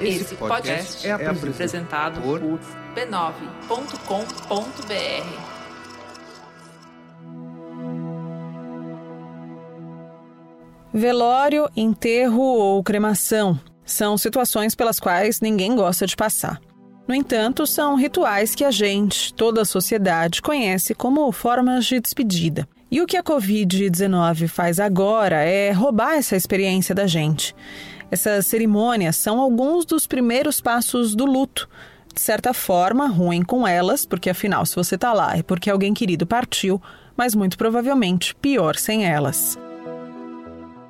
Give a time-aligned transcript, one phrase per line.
[0.00, 3.32] Esse podcast é apresentado por b9.com.br.
[10.92, 16.60] Velório, enterro ou cremação são situações pelas quais ninguém gosta de passar.
[17.06, 22.68] No entanto, são rituais que a gente, toda a sociedade, conhece como formas de despedida.
[22.92, 27.56] E o que a Covid-19 faz agora é roubar essa experiência da gente.
[28.10, 31.66] Essas cerimônias são alguns dos primeiros passos do luto.
[32.14, 35.94] De certa forma, ruim com elas, porque afinal, se você está lá é porque alguém
[35.94, 36.82] querido partiu,
[37.16, 39.58] mas muito provavelmente pior sem elas.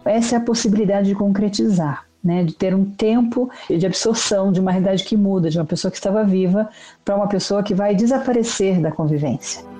[0.04, 2.04] Essa é a possibilidade de concretizar.
[2.24, 5.90] Né, de ter um tempo de absorção de uma realidade que muda, de uma pessoa
[5.90, 6.68] que estava viva
[7.04, 9.71] para uma pessoa que vai desaparecer da convivência.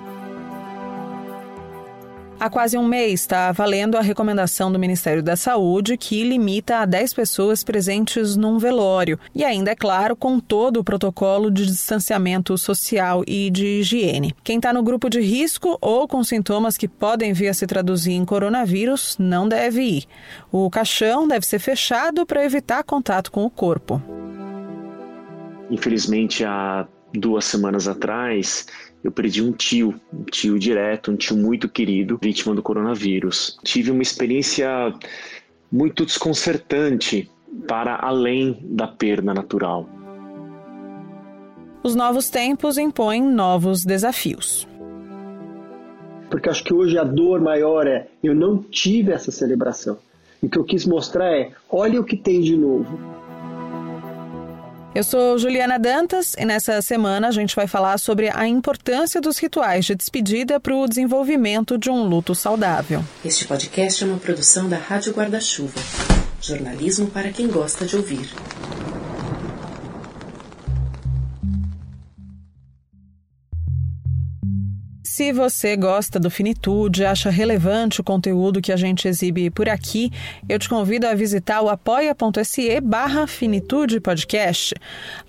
[2.39, 6.85] Há quase um mês está valendo a recomendação do Ministério da Saúde que limita a
[6.85, 9.17] 10 pessoas presentes num velório.
[9.33, 14.35] E ainda, é claro, com todo o protocolo de distanciamento social e de higiene.
[14.43, 18.13] Quem está no grupo de risco ou com sintomas que podem vir a se traduzir
[18.13, 20.05] em coronavírus não deve ir.
[20.51, 24.01] O caixão deve ser fechado para evitar contato com o corpo.
[25.69, 28.65] Infelizmente, há duas semanas atrás,
[29.03, 33.59] eu perdi um tio, um tio direto, um tio muito querido, vítima do coronavírus.
[33.63, 34.93] Tive uma experiência
[35.71, 37.29] muito desconcertante
[37.67, 39.89] para além da perda natural.
[41.83, 44.65] Os novos tempos impõem novos desafios.
[46.29, 49.97] Porque acho que hoje a dor maior é eu não tive essa celebração.
[50.41, 52.97] E o que eu quis mostrar é, olha o que tem de novo.
[54.95, 59.39] Eu sou Juliana Dantas e nessa semana a gente vai falar sobre a importância dos
[59.39, 63.03] rituais de despedida para o desenvolvimento de um luto saudável.
[63.25, 65.81] Este podcast é uma produção da Rádio Guarda-Chuva.
[66.39, 68.29] Jornalismo para quem gosta de ouvir.
[75.13, 80.11] Se você gosta do Finitude, acha relevante o conteúdo que a gente exibe por aqui,
[80.49, 84.73] eu te convido a visitar o apoia.se barra Finitude Podcast.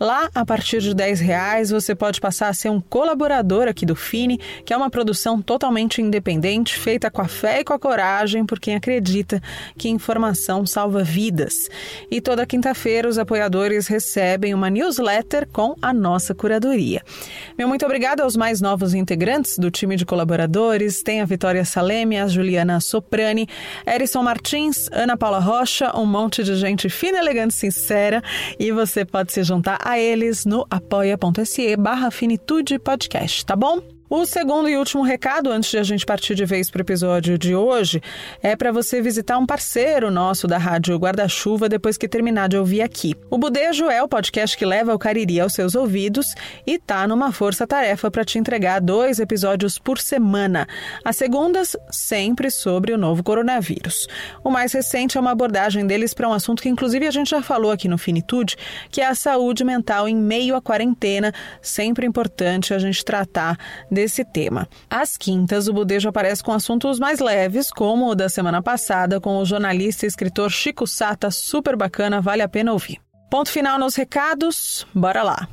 [0.00, 3.94] Lá, a partir de 10 reais, você pode passar a ser um colaborador aqui do
[3.94, 8.46] Fini, que é uma produção totalmente independente, feita com a fé e com a coragem
[8.46, 9.38] por quem acredita
[9.76, 11.68] que informação salva vidas.
[12.10, 17.02] E toda quinta-feira os apoiadores recebem uma newsletter com a nossa curadoria.
[17.58, 22.18] Meu muito obrigado aos mais novos integrantes do time de colaboradores tem a Vitória Saleme,
[22.18, 23.46] a Juliana Soprani,
[23.86, 28.22] Erison Martins, Ana Paula Rocha, um monte de gente fina, elegante, sincera
[28.58, 33.93] e você pode se juntar a eles no apoia.se barra finitude podcast, tá bom?
[34.10, 37.38] O segundo e último recado, antes de a gente partir de vez para o episódio
[37.38, 38.02] de hoje,
[38.42, 42.82] é para você visitar um parceiro nosso da Rádio Guarda-Chuva depois que terminar de ouvir
[42.82, 43.14] aqui.
[43.30, 46.34] O Budejo é o podcast que leva o Cariri aos seus ouvidos
[46.66, 50.68] e tá numa força-tarefa para te entregar dois episódios por semana.
[51.02, 54.06] As segundas, sempre sobre o novo coronavírus.
[54.44, 57.40] O mais recente é uma abordagem deles para um assunto que, inclusive, a gente já
[57.40, 58.54] falou aqui no Finitude,
[58.90, 61.32] que é a saúde mental em meio à quarentena.
[61.62, 63.56] Sempre importante a gente tratar
[63.94, 64.68] desse tema.
[64.90, 69.38] Às quintas, o Budejo aparece com assuntos mais leves, como o da semana passada com
[69.38, 72.98] o jornalista e escritor Chico Sata, super bacana, vale a pena ouvir.
[73.30, 75.48] Ponto final nos recados, bora lá.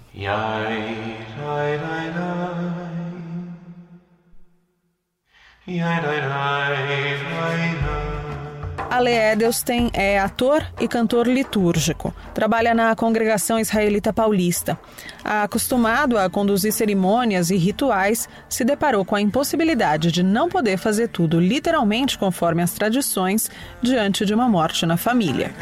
[8.92, 12.14] Ale Edelstein é ator e cantor litúrgico.
[12.34, 14.78] Trabalha na congregação israelita paulista.
[15.24, 21.08] Acostumado a conduzir cerimônias e rituais, se deparou com a impossibilidade de não poder fazer
[21.08, 23.50] tudo literalmente conforme as tradições
[23.82, 25.54] diante de uma morte na família.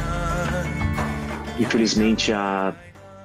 [1.59, 2.73] Infelizmente, há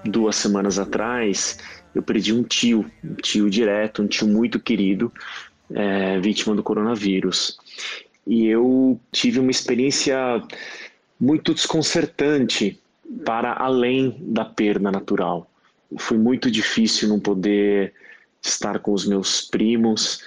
[0.05, 1.57] duas semanas atrás,
[1.95, 5.11] eu perdi um tio, um tio direto, um tio muito querido,
[5.73, 7.57] é, vítima do coronavírus
[8.27, 10.17] e eu tive uma experiência
[11.21, 12.81] muito desconcertante
[13.25, 15.51] para além da perda natural.
[15.99, 17.93] Foi muito difícil não poder
[18.43, 20.23] estar com os meus primos,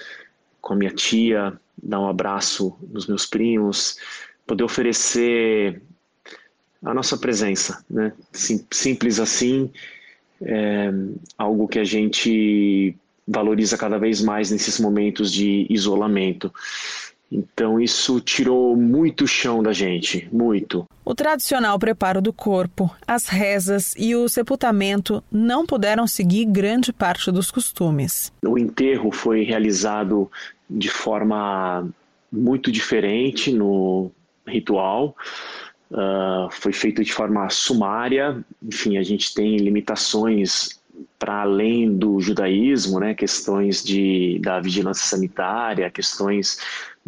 [0.60, 3.98] com a minha tia, dar um abraço nos meus primos,
[4.46, 5.80] poder oferecer
[6.84, 8.12] a nossa presença, né?
[8.32, 9.70] Sim, simples assim,
[10.40, 10.90] é
[11.36, 12.96] algo que a gente
[13.26, 16.52] valoriza cada vez mais nesses momentos de isolamento.
[17.30, 20.86] Então isso tirou muito chão da gente, muito.
[21.04, 27.30] O tradicional preparo do corpo, as rezas e o sepultamento não puderam seguir grande parte
[27.30, 28.32] dos costumes.
[28.42, 30.30] O enterro foi realizado
[30.68, 31.86] de forma
[32.32, 34.10] muito diferente no
[34.46, 35.14] ritual.
[35.90, 38.42] uh, foi feito de forma sumária.
[38.62, 40.78] Enfim, a gente tem limitações
[41.18, 46.58] para além do judaísmo, né, questões de, da vigilância sanitária, questões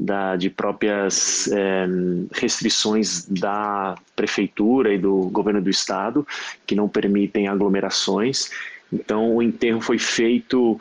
[0.01, 1.87] da, de próprias é,
[2.33, 6.27] restrições da prefeitura e do governo do estado,
[6.67, 8.51] que não permitem aglomerações.
[8.91, 10.79] Então, o enterro foi feito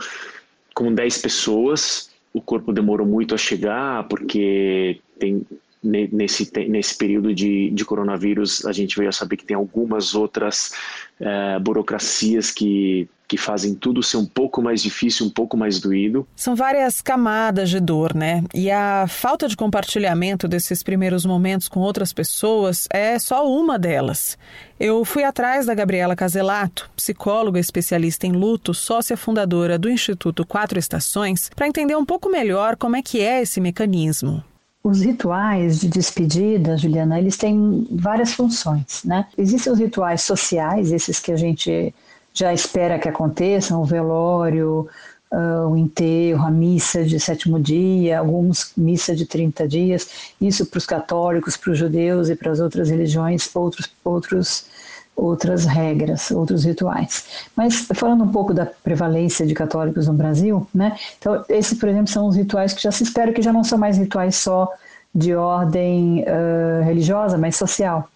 [0.73, 2.09] com 10 pessoas.
[2.33, 5.45] O corpo demorou muito a chegar, porque tem,
[5.83, 10.73] nesse, nesse período de, de coronavírus, a gente veio a saber que tem algumas outras
[11.19, 16.27] é, burocracias que que fazem tudo ser um pouco mais difícil, um pouco mais doído.
[16.35, 18.43] São várias camadas de dor, né?
[18.55, 24.35] E a falta de compartilhamento desses primeiros momentos com outras pessoas é só uma delas.
[24.79, 30.79] Eu fui atrás da Gabriela Caselato, psicóloga especialista em luto, sócia fundadora do Instituto Quatro
[30.79, 34.43] Estações, para entender um pouco melhor como é que é esse mecanismo.
[34.83, 39.27] Os rituais de despedida, Juliana, eles têm várias funções, né?
[39.37, 41.93] Existem os rituais sociais, esses que a gente
[42.39, 44.87] já espera que aconteçam, o velório,
[45.29, 50.77] uh, o enterro, a missa de sétimo dia, alguns missa de 30 dias, isso para
[50.77, 54.67] os católicos, para os judeus e para as outras religiões, outros, outros,
[55.13, 57.25] outras regras, outros rituais.
[57.57, 60.97] Mas falando um pouco da prevalência de católicos no Brasil, né?
[61.17, 63.77] Então, esses, por exemplo, são os rituais que já se espera que já não são
[63.77, 64.71] mais rituais só
[65.13, 68.09] de ordem uh, religiosa, mas social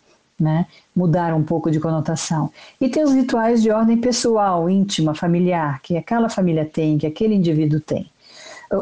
[0.43, 0.67] né?
[0.95, 2.51] Mudar um pouco de conotação.
[2.79, 7.33] E tem os rituais de ordem pessoal, íntima, familiar, que aquela família tem, que aquele
[7.33, 8.11] indivíduo tem.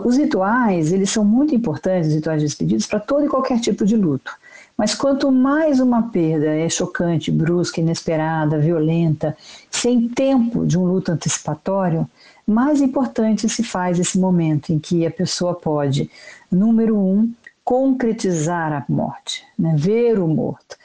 [0.05, 3.85] Os rituais, eles são muito importantes, os rituais de despedidos, para todo e qualquer tipo
[3.85, 4.31] de luto.
[4.77, 9.37] Mas quanto mais uma perda é chocante, brusca, inesperada, violenta,
[9.69, 12.09] sem tempo de um luto antecipatório,
[12.47, 16.09] mais importante se faz esse momento em que a pessoa pode,
[16.51, 17.31] número um,
[17.63, 19.75] concretizar a morte, né?
[19.77, 20.75] ver o morto,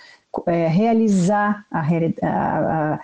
[0.47, 1.85] é, realizar a, a,
[2.23, 3.01] a,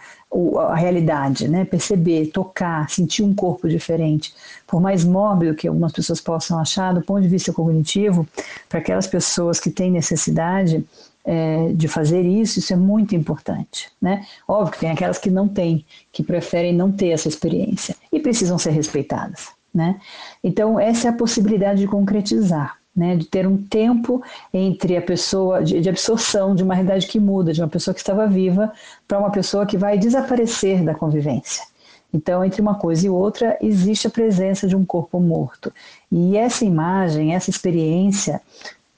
[0.73, 1.65] a, realidade, né?
[1.65, 4.35] perceber, tocar, sentir um corpo diferente.
[4.67, 8.27] Por mais mórbido que algumas pessoas possam achar, do ponto de vista cognitivo,
[8.69, 10.85] para aquelas pessoas que têm necessidade
[11.25, 13.91] é, de fazer isso, isso é muito importante.
[14.01, 14.27] Né?
[14.47, 18.59] Óbvio que tem aquelas que não têm, que preferem não ter essa experiência e precisam
[18.59, 19.49] ser respeitadas.
[19.75, 19.99] Né?
[20.45, 24.23] Então, essa é a possibilidade de concretizar né, de ter um tempo
[24.53, 28.01] entre a pessoa, de, de, absorção de uma realidade que muda, de uma pessoa que
[28.01, 28.73] estava viva
[29.09, 31.65] para uma pessoa que vai desaparecer da convivência.
[32.13, 35.73] Então, entre uma coisa e outra, existe a presença de um corpo morto.
[36.11, 38.43] E essa imagem, essa experiência,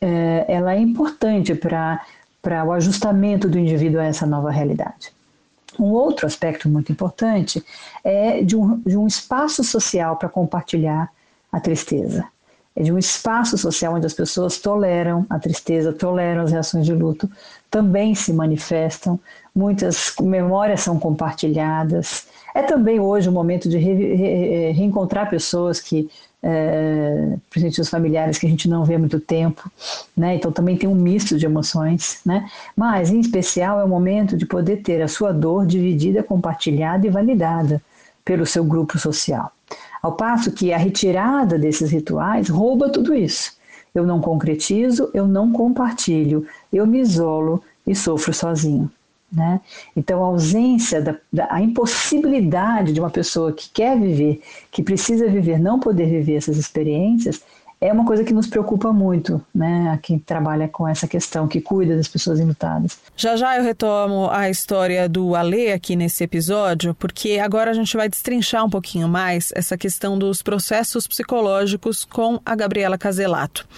[0.01, 2.01] é, ela é importante para
[2.67, 5.13] o ajustamento do indivíduo a essa nova realidade.
[5.79, 7.65] Um outro aspecto muito importante
[8.03, 11.09] é de um, de um espaço social para compartilhar
[11.53, 12.25] a tristeza
[12.77, 16.93] é de um espaço social onde as pessoas toleram a tristeza, toleram as reações de
[16.93, 17.31] luto,
[17.71, 19.19] também se manifestam,
[19.55, 22.27] muitas memórias são compartilhadas.
[22.55, 26.09] É também hoje o um momento de re, re, reencontrar pessoas que,
[26.43, 29.71] é, principalmente os familiares que a gente não vê há muito tempo,
[30.17, 30.35] né?
[30.35, 32.49] Então também tem um misto de emoções, né?
[32.77, 37.11] Mas em especial é o momento de poder ter a sua dor dividida, compartilhada e
[37.11, 37.81] validada
[38.25, 39.53] pelo seu grupo social.
[40.05, 43.57] Ao passo que a retirada desses rituais rouba tudo isso.
[43.95, 48.93] Eu não concretizo, eu não compartilho, eu me isolo e sofro sozinho.
[49.33, 49.63] Né?
[49.97, 55.27] Então, a ausência, da, da, a impossibilidade de uma pessoa que quer viver, que precisa
[55.27, 57.43] viver, não poder viver essas experiências,
[57.85, 61.61] é uma coisa que nos preocupa muito, né, a quem trabalha com essa questão, que
[61.61, 62.99] cuida das pessoas enlutadas.
[63.15, 67.95] Já já eu retomo a história do Ale aqui nesse episódio, porque agora a gente
[67.95, 73.69] vai destrinchar um pouquinho mais essa questão dos processos psicológicos com a Gabriela Caselato.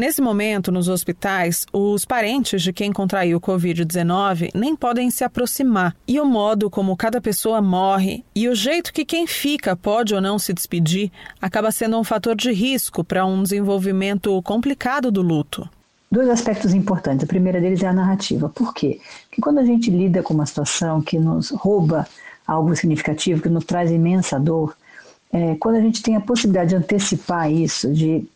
[0.00, 5.94] Nesse momento, nos hospitais, os parentes de quem contraiu o Covid-19 nem podem se aproximar.
[6.08, 10.20] E o modo como cada pessoa morre e o jeito que quem fica pode ou
[10.22, 15.68] não se despedir acaba sendo um fator de risco para um desenvolvimento complicado do luto.
[16.10, 17.24] Dois aspectos importantes.
[17.24, 18.48] A primeira deles é a narrativa.
[18.48, 18.98] Por quê?
[19.28, 22.08] Porque quando a gente lida com uma situação que nos rouba
[22.46, 24.74] algo significativo, que nos traz imensa dor,
[25.30, 28.26] é, quando a gente tem a possibilidade de antecipar isso, de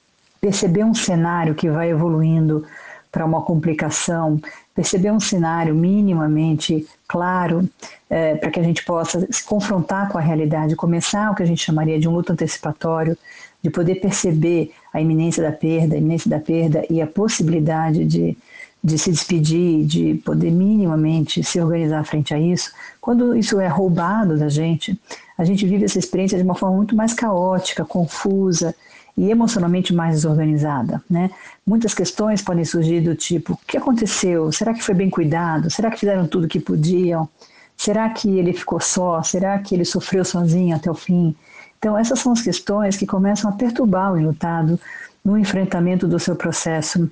[0.44, 2.66] perceber um cenário que vai evoluindo
[3.10, 4.38] para uma complicação,
[4.74, 7.66] perceber um cenário minimamente claro
[8.10, 11.46] é, para que a gente possa se confrontar com a realidade, começar o que a
[11.46, 13.16] gente chamaria de um luto antecipatório,
[13.62, 18.36] de poder perceber a iminência da perda, a iminência da perda e a possibilidade de,
[18.82, 22.70] de se despedir, de poder minimamente se organizar frente a isso.
[23.00, 25.00] Quando isso é roubado da gente,
[25.38, 28.74] a gente vive essa experiência de uma forma muito mais caótica, confusa,
[29.16, 31.30] e emocionalmente mais desorganizada, né?
[31.66, 34.50] Muitas questões podem surgir do tipo: o que aconteceu?
[34.50, 35.70] Será que foi bem cuidado?
[35.70, 37.28] Será que fizeram tudo o que podiam?
[37.76, 39.22] Será que ele ficou só?
[39.22, 41.34] Será que ele sofreu sozinho até o fim?
[41.78, 44.78] Então, essas são as questões que começam a perturbar o enlutado
[45.24, 47.10] no enfrentamento do seu processo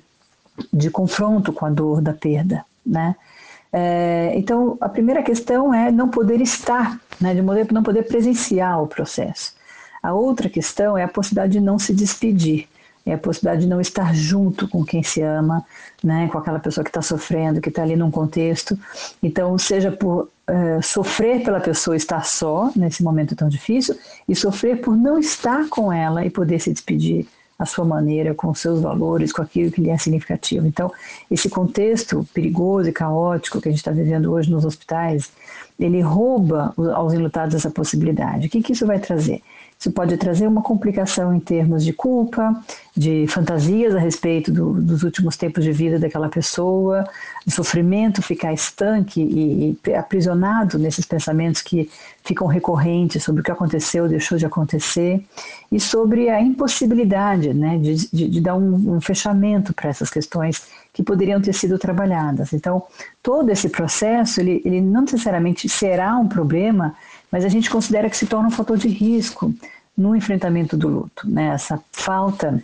[0.71, 3.15] de confronto com a dor da perda, né?
[3.71, 7.41] É, então, a primeira questão é não poder estar, né, de
[7.73, 9.55] não poder presenciar o processo.
[10.03, 12.67] A outra questão é a possibilidade de não se despedir,
[13.05, 15.65] é a possibilidade de não estar junto com quem se ama,
[16.03, 18.77] né, com aquela pessoa que está sofrendo, que está ali num contexto.
[19.21, 23.95] Então, seja por é, sofrer pela pessoa estar só nesse momento tão difícil
[24.27, 27.25] e sofrer por não estar com ela e poder se despedir
[27.57, 30.67] a sua maneira, com seus valores, com aquilo que lhe é significativo.
[30.67, 30.91] Então,
[31.31, 35.31] esse contexto perigoso e caótico que a gente está vivendo hoje nos hospitais,
[35.79, 38.47] ele rouba aos enlutados essa possibilidade.
[38.47, 39.41] O que, que isso vai trazer?
[39.83, 42.55] Isso pode trazer uma complicação em termos de culpa,
[42.95, 47.03] de fantasias a respeito do, dos últimos tempos de vida daquela pessoa,
[47.45, 51.89] de sofrimento, ficar estanque e, e, aprisionado nesses pensamentos que
[52.23, 55.21] ficam recorrentes sobre o que aconteceu, deixou de acontecer,
[55.69, 60.61] e sobre a impossibilidade né, de, de, de dar um, um fechamento para essas questões
[60.93, 62.53] que poderiam ter sido trabalhadas.
[62.53, 62.83] Então,
[63.21, 66.95] todo esse processo, ele, ele não necessariamente será um problema
[67.33, 69.51] mas a gente considera que se torna um fator de risco
[69.97, 71.45] no enfrentamento do luto, né?
[71.45, 72.63] essa falta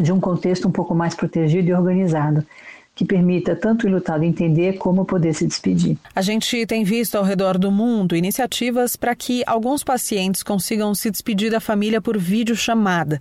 [0.00, 2.46] de um contexto um pouco mais protegido e organizado
[2.94, 5.98] que permita tanto o lutado entender como poder se despedir.
[6.14, 11.10] A gente tem visto ao redor do mundo iniciativas para que alguns pacientes consigam se
[11.10, 13.20] despedir da família por videochamada.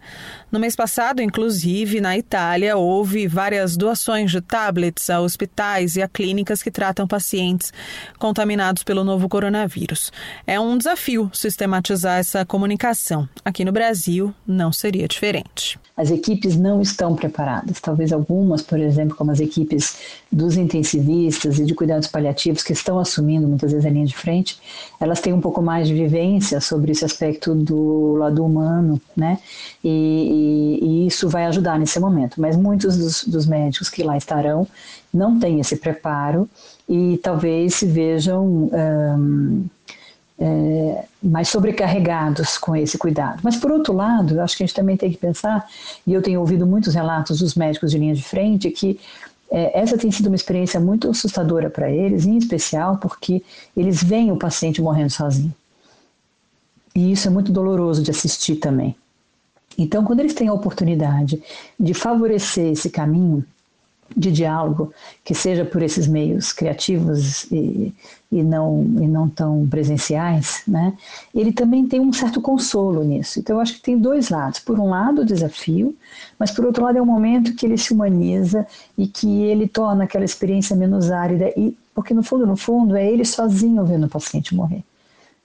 [0.52, 6.08] No mês passado, inclusive, na Itália, houve várias doações de tablets a hospitais e a
[6.08, 7.74] clínicas que tratam pacientes
[8.20, 10.12] contaminados pelo novo coronavírus.
[10.46, 13.28] É um desafio sistematizar essa comunicação.
[13.44, 15.80] Aqui no Brasil, não seria diferente.
[15.96, 17.80] As equipes não estão preparadas.
[17.80, 19.98] Talvez algumas, por exemplo, como as equipes
[20.32, 24.60] dos intensivistas e de cuidados paliativos que estão assumindo muitas vezes a linha de frente,
[25.00, 29.38] elas têm um pouco mais de vivência sobre esse aspecto do lado humano, né?
[29.84, 32.42] E, e, e isso vai ajudar nesse momento.
[32.42, 34.68] Mas muitos dos, dos médicos que lá estarão
[35.14, 36.50] não têm esse preparo
[36.90, 39.66] e talvez se vejam um,
[40.44, 43.40] é, mais sobrecarregados com esse cuidado.
[43.42, 45.66] Mas, por outro lado, acho que a gente também tem que pensar,
[46.06, 49.00] e eu tenho ouvido muitos relatos dos médicos de linha de frente, que
[49.50, 53.42] é, essa tem sido uma experiência muito assustadora para eles, em especial porque
[53.78, 55.54] eles veem o paciente morrendo sozinho.
[56.94, 58.96] E isso é muito doloroso de assistir também.
[59.78, 61.42] Então, quando eles têm a oportunidade
[61.80, 63.46] de favorecer esse caminho,
[64.16, 64.94] de diálogo,
[65.24, 67.94] que seja por esses meios criativos e,
[68.32, 70.94] e, não, e não tão presenciais, né,
[71.34, 73.40] ele também tem um certo consolo nisso.
[73.40, 74.60] Então, eu acho que tem dois lados.
[74.60, 75.96] Por um lado, o desafio,
[76.38, 78.68] mas por outro lado, é um momento que ele se humaniza
[78.98, 83.10] e que ele torna aquela experiência menos árida, e, porque no fundo, no fundo, é
[83.10, 84.84] ele sozinho vendo o paciente morrer.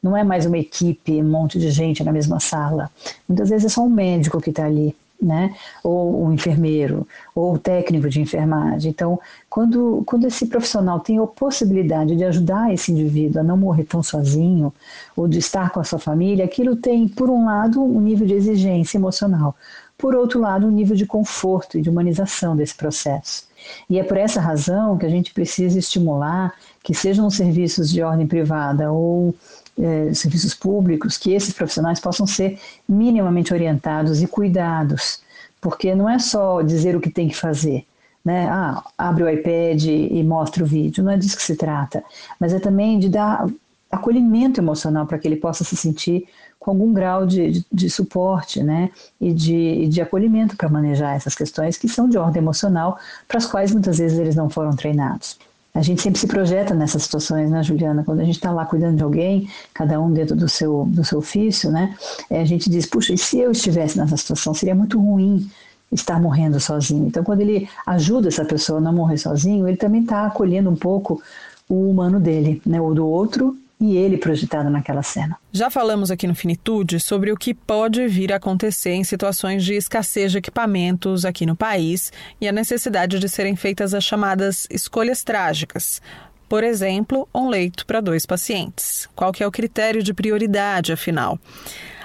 [0.03, 2.91] Não é mais uma equipe, um monte de gente na mesma sala.
[3.29, 5.55] Muitas vezes é só um médico que está ali né?
[5.83, 8.91] ou o enfermeiro, ou o técnico de enfermagem.
[8.91, 9.19] Então,
[9.51, 14.03] quando, quando esse profissional tem a possibilidade de ajudar esse indivíduo a não morrer tão
[14.03, 14.73] sozinho,
[15.17, 18.35] ou de estar com a sua família, aquilo tem, por um lado, um nível de
[18.35, 19.55] exigência emocional,
[19.97, 23.49] por outro lado, um nível de conforto e de humanização desse processo.
[23.91, 28.27] E é por essa razão que a gente precisa estimular que sejam serviços de ordem
[28.27, 29.35] privada ou
[29.79, 32.59] eh, serviços públicos, que esses profissionais possam ser
[32.89, 35.23] minimamente orientados e cuidados,
[35.61, 37.85] porque não é só dizer o que tem que fazer,
[38.25, 38.49] né?
[38.49, 42.03] Ah, abre o iPad e mostra o vídeo, não é disso que se trata,
[42.41, 43.47] mas é também de dar
[43.91, 46.27] acolhimento emocional para que ele possa se sentir
[46.59, 51.35] com algum grau de, de, de suporte né, e de, de acolhimento para manejar essas
[51.35, 55.39] questões que são de ordem emocional, para as quais muitas vezes eles não foram treinados.
[55.79, 58.03] A gente sempre se projeta nessas situações, né, Juliana?
[58.03, 61.19] Quando a gente está lá cuidando de alguém, cada um dentro do seu, do seu
[61.21, 61.95] ofício, né?
[62.29, 64.53] É, a gente diz, puxa, e se eu estivesse nessa situação?
[64.53, 65.49] Seria muito ruim
[65.93, 67.07] estar morrendo sozinho.
[67.07, 70.75] Então, quando ele ajuda essa pessoa a não morrer sozinho, ele também está acolhendo um
[70.75, 71.23] pouco
[71.69, 72.81] o humano dele, né?
[72.81, 75.37] O do outro e ele projetado naquela cena.
[75.53, 79.75] Já falamos aqui no Finitude sobre o que pode vir a acontecer em situações de
[79.75, 85.23] escassez de equipamentos aqui no país e a necessidade de serem feitas as chamadas escolhas
[85.23, 86.03] trágicas.
[86.49, 89.09] Por exemplo, um leito para dois pacientes.
[89.15, 91.39] Qual que é o critério de prioridade, afinal?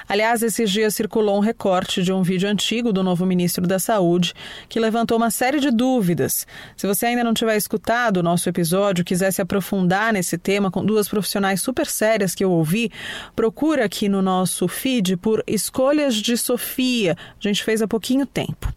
[0.08, 4.34] Aliás, esses dias circulou um recorte de um vídeo antigo do novo ministro da Saúde
[4.68, 6.46] que levantou uma série de dúvidas.
[6.76, 10.86] Se você ainda não tiver escutado o nosso episódio, quiser se aprofundar nesse tema com
[10.86, 12.92] duas profissionais super sérias que eu ouvi,
[13.36, 17.16] procura aqui no nosso feed por Escolhas de Sofia.
[17.40, 18.74] A gente fez há pouquinho tempo.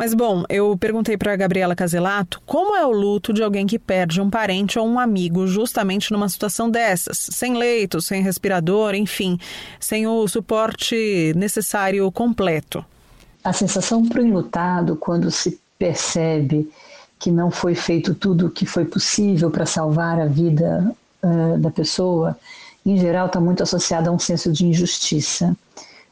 [0.00, 4.18] Mas bom, eu perguntei para Gabriela Caselato como é o luto de alguém que perde
[4.18, 9.38] um parente ou um amigo justamente numa situação dessas, sem leito, sem respirador, enfim,
[9.78, 12.82] sem o suporte necessário completo.
[13.44, 16.72] A sensação para o enlutado quando se percebe
[17.18, 21.70] que não foi feito tudo o que foi possível para salvar a vida uh, da
[21.70, 22.38] pessoa,
[22.86, 25.54] em geral está muito associada a um senso de injustiça,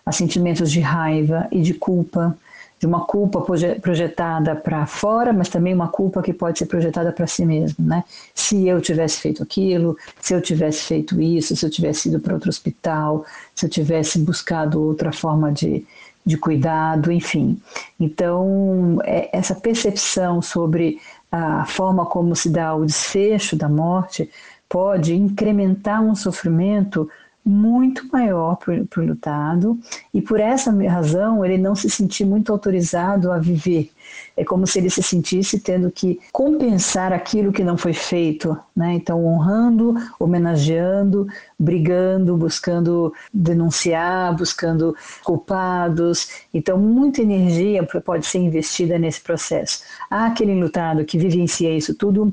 [0.05, 2.37] a sentimentos de raiva e de culpa
[2.79, 3.45] de uma culpa
[3.81, 8.05] projetada para fora, mas também uma culpa que pode ser projetada para si mesmo, né?
[8.35, 12.35] Se eu tivesse feito aquilo, se eu tivesse feito isso, se eu tivesse ido para
[12.35, 15.85] outro hospital, se eu tivesse buscado outra forma de,
[16.25, 17.61] de cuidado, enfim.
[17.99, 21.01] Então, é, essa percepção sobre
[21.33, 24.31] a forma como se dá o desfecho da morte
[24.69, 27.09] pode incrementar um sofrimento
[27.49, 29.79] muito maior para o lutado
[30.13, 33.91] e por essa razão ele não se sentir muito autorizado a viver.
[34.37, 38.95] É como se ele se sentisse tendo que compensar aquilo que não foi feito, né?
[38.95, 41.27] Então honrando, homenageando,
[41.59, 46.29] brigando, buscando denunciar, buscando culpados.
[46.53, 49.83] Então muita energia pode ser investida nesse processo.
[50.11, 52.33] Há aquele lutado que vivencia isso tudo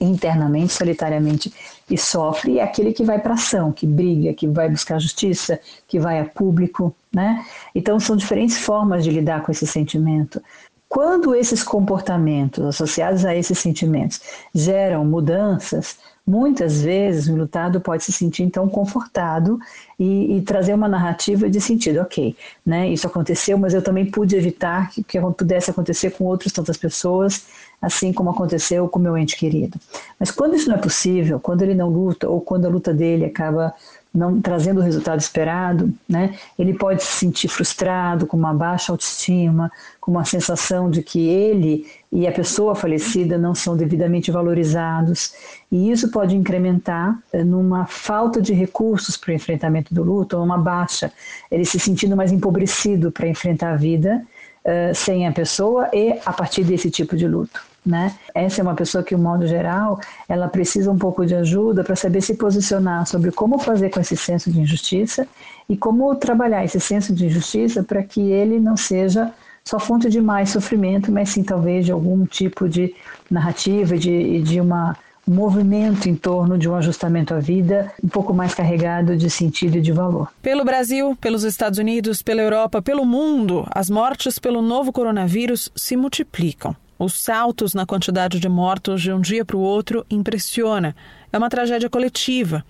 [0.00, 1.52] internamente, solitariamente
[1.88, 5.98] e sofre, é aquele que vai para ação, que briga, que vai buscar justiça, que
[5.98, 7.44] vai a público, né?
[7.74, 10.42] Então são diferentes formas de lidar com esse sentimento.
[10.88, 14.20] Quando esses comportamentos associados a esses sentimentos
[14.54, 19.58] geram mudanças, muitas vezes o lutado pode se sentir então confortado
[19.98, 22.88] e, e, trazer uma narrativa de sentido, ok, né?
[22.88, 27.46] Isso aconteceu, mas eu também pude evitar que, que pudesse acontecer com outras tantas pessoas
[27.80, 29.78] assim como aconteceu com meu ente querido.
[30.18, 33.24] Mas quando isso não é possível, quando ele não luta ou quando a luta dele
[33.24, 33.74] acaba
[34.14, 39.70] não trazendo o resultado esperado, né, ele pode se sentir frustrado, com uma baixa autoestima,
[40.00, 45.34] com uma sensação de que ele e a pessoa falecida não são devidamente valorizados,
[45.70, 50.44] e isso pode incrementar eh, numa falta de recursos para o enfrentamento do luto, ou
[50.44, 51.12] uma baixa,
[51.50, 54.24] ele se sentindo mais empobrecido para enfrentar a vida
[54.64, 57.60] uh, sem a pessoa e a partir desse tipo de luto.
[57.86, 58.12] Né?
[58.34, 61.94] Essa é uma pessoa que, de modo geral, ela precisa um pouco de ajuda para
[61.94, 65.24] saber se posicionar sobre como fazer com esse senso de injustiça
[65.68, 69.32] e como trabalhar esse senso de injustiça para que ele não seja
[69.64, 72.92] só fonte de mais sofrimento, mas sim talvez de algum tipo de
[73.30, 74.96] narrativa, de, de uma
[75.26, 79.80] movimento em torno de um ajustamento à vida um pouco mais carregado de sentido e
[79.80, 80.28] de valor.
[80.40, 85.96] Pelo Brasil, pelos Estados Unidos, pela Europa, pelo mundo, as mortes pelo novo coronavírus se
[85.96, 86.76] multiplicam.
[86.98, 90.96] Os saltos na quantidade de mortos de um dia para o outro impressiona.
[91.30, 92.64] É uma tragédia coletiva.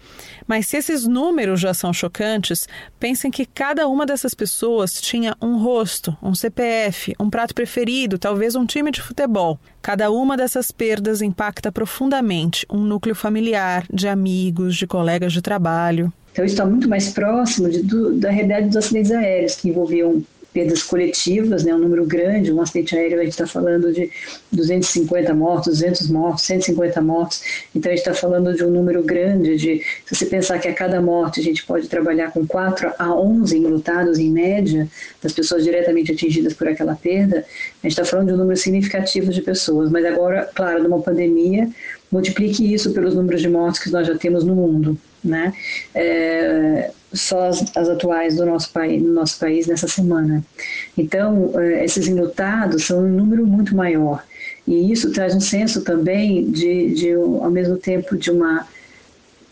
[0.47, 2.67] Mas se esses números já são chocantes,
[2.99, 8.57] pensem que cada uma dessas pessoas tinha um rosto, um CPF, um prato preferido, talvez
[8.57, 9.59] um time de futebol.
[9.81, 16.13] Cada uma dessas perdas impacta profundamente um núcleo familiar, de amigos, de colegas de trabalho.
[16.33, 20.23] Então, isso está muito mais próximo de, do, da realidade dos acidentes aéreos, que envolviam
[20.57, 24.11] perdas coletivas, né, um número grande, um acidente aéreo a gente está falando de
[24.51, 27.43] 250 mortos, 200 mortos, 150 mortos,
[27.75, 30.73] então a gente está falando de um número grande de, se você pensar que a
[30.73, 34.89] cada morte a gente pode trabalhar com 4 a 11 enlutados em média,
[35.23, 39.31] das pessoas diretamente atingidas por aquela perda, a gente está falando de um número significativo
[39.31, 41.69] de pessoas, mas agora, claro, numa pandemia,
[42.11, 45.53] multiplique isso pelos números de mortes que nós já temos no mundo, né?
[45.95, 50.45] É, só as, as, atuais do nosso país, no nosso país nessa semana.
[50.97, 54.25] Então, é, esses enlutados são um número muito maior.
[54.67, 58.67] E isso traz um senso também de, de ao mesmo tempo, de uma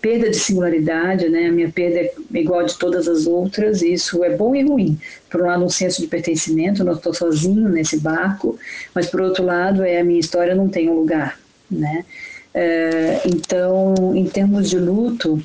[0.05, 1.47] perda de singularidade, né?
[1.47, 4.99] A minha perda é igual de todas as outras, e isso é bom e ruim.
[5.31, 8.59] Por um lado, um senso de pertencimento, não estou sozinho nesse barco,
[8.95, 12.05] mas por outro lado, é a minha história não tem um lugar, né?
[12.55, 15.43] É, então, em termos de luto,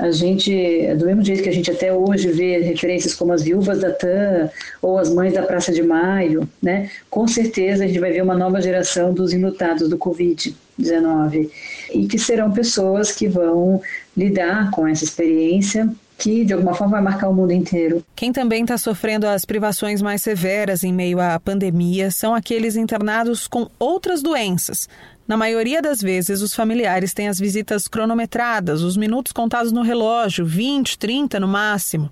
[0.00, 3.80] a gente, do mesmo jeito que a gente até hoje vê referências como as viúvas
[3.80, 8.10] da TAM ou as mães da Praça de Maio, né, com certeza a gente vai
[8.10, 11.50] ver uma nova geração dos enlutados do Covid-19
[11.92, 13.82] e que serão pessoas que vão
[14.16, 15.86] lidar com essa experiência
[16.20, 18.04] que de alguma forma vai marcar o mundo inteiro.
[18.14, 23.48] Quem também está sofrendo as privações mais severas em meio à pandemia são aqueles internados
[23.48, 24.86] com outras doenças,
[25.30, 30.44] Na maioria das vezes, os familiares têm as visitas cronometradas, os minutos contados no relógio,
[30.44, 32.10] 20, 30 no máximo.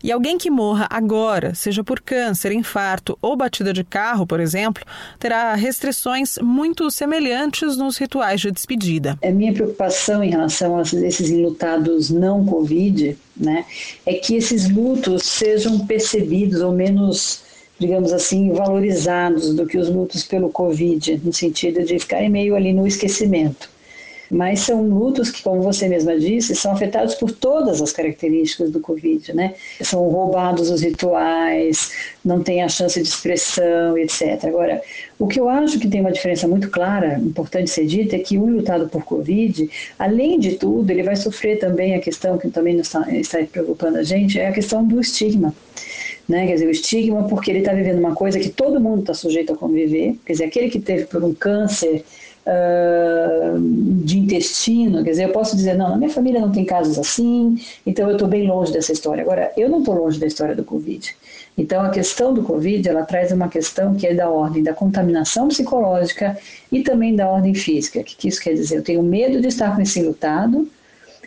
[0.00, 4.84] E alguém que morra agora, seja por câncer, infarto ou batida de carro, por exemplo,
[5.18, 9.18] terá restrições muito semelhantes nos rituais de despedida.
[9.24, 13.64] A minha preocupação em relação a esses enlutados não Covid, né,
[14.06, 17.42] é que esses lutos sejam percebidos ou menos
[17.82, 22.72] digamos assim, valorizados do que os lutos pelo Covid, no sentido de ficarem meio ali
[22.72, 23.68] no esquecimento
[24.32, 28.80] mas são lutos que, como você mesma disse, são afetados por todas as características do
[28.80, 29.54] Covid, né?
[29.82, 31.90] São roubados os rituais,
[32.24, 34.42] não tem a chance de expressão, etc.
[34.46, 34.80] Agora,
[35.18, 38.38] o que eu acho que tem uma diferença muito clara, importante ser dita, é que
[38.38, 39.68] o lutado por Covid,
[39.98, 44.02] além de tudo, ele vai sofrer também a questão que também está, está preocupando a
[44.02, 45.54] gente, é a questão do estigma.
[46.28, 46.46] Né?
[46.46, 49.52] Quer dizer, o estigma porque ele está vivendo uma coisa que todo mundo está sujeito
[49.52, 52.04] a conviver, quer dizer, aquele que teve por um câncer
[52.46, 53.60] uh,
[54.04, 57.58] de intestino, quer dizer, eu posso dizer, não, na minha família não tem casos assim,
[57.84, 59.22] então eu estou bem longe dessa história.
[59.22, 61.14] Agora, eu não estou longe da história do Covid.
[61.56, 65.48] Então, a questão do Covid, ela traz uma questão que é da ordem da contaminação
[65.48, 66.36] psicológica
[66.70, 68.00] e também da ordem física.
[68.00, 68.78] O que, que isso quer dizer?
[68.78, 70.66] Eu tenho medo de estar com esse lutado,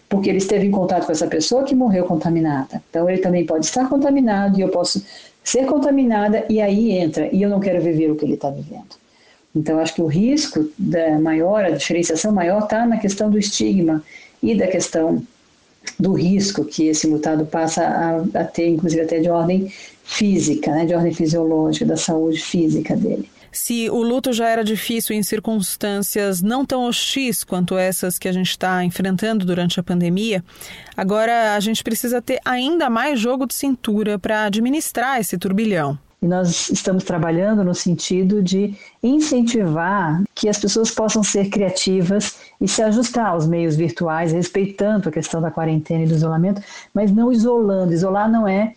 [0.07, 2.81] porque ele esteve em contato com essa pessoa que morreu contaminada.
[2.89, 5.03] Então, ele também pode estar contaminado e eu posso
[5.43, 8.95] ser contaminada e aí entra, e eu não quero viver o que ele está vivendo.
[9.55, 14.03] Então, acho que o risco da maior, a diferenciação maior está na questão do estigma
[14.43, 15.23] e da questão
[15.99, 19.71] do risco que esse mutado passa a, a ter, inclusive até de ordem
[20.03, 23.29] física, né, de ordem fisiológica, da saúde física dele.
[23.55, 28.31] Se o luto já era difícil em circunstâncias não tão hostis quanto essas que a
[28.33, 30.43] gente está enfrentando durante a pandemia,
[30.95, 35.97] agora a gente precisa ter ainda mais jogo de cintura para administrar esse turbilhão.
[36.21, 42.67] E nós estamos trabalhando no sentido de incentivar que as pessoas possam ser criativas e
[42.67, 46.61] se ajustar aos meios virtuais, respeitando a questão da quarentena e do isolamento,
[46.93, 47.93] mas não isolando.
[47.93, 48.73] Isolar não é,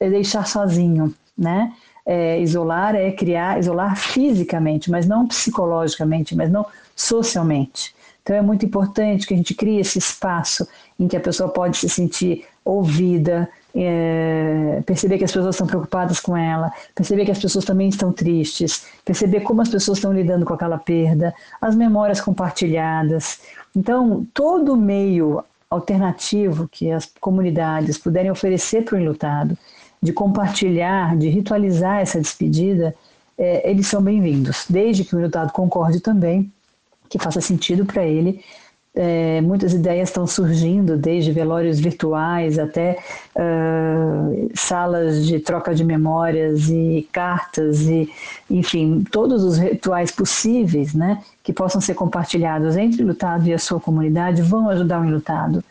[0.00, 1.72] deixar sozinho, né?
[2.06, 6.64] É, isolar é criar, isolar fisicamente, mas não psicologicamente, mas não
[6.94, 7.94] socialmente.
[8.22, 10.66] Então é muito importante que a gente crie esse espaço
[10.98, 16.18] em que a pessoa pode se sentir ouvida, é, perceber que as pessoas estão preocupadas
[16.18, 20.44] com ela, perceber que as pessoas também estão tristes, perceber como as pessoas estão lidando
[20.44, 23.38] com aquela perda, as memórias compartilhadas.
[23.76, 29.56] Então, todo meio alternativo que as comunidades puderem oferecer para o enlutado,
[30.06, 32.94] de compartilhar, de ritualizar essa despedida,
[33.36, 36.50] é, eles são bem-vindos, desde que o enlutado concorde também,
[37.08, 38.40] que faça sentido para ele
[38.96, 42.98] é, muitas ideias estão surgindo, desde velórios virtuais até
[43.36, 48.08] uh, salas de troca de memórias e cartas, e,
[48.48, 53.58] enfim, todos os rituais possíveis né, que possam ser compartilhados entre o lutado e a
[53.58, 55.62] sua comunidade vão ajudar o enlutado